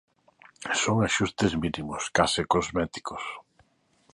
[0.81, 3.23] Son axustes mínimos, case cosméticos.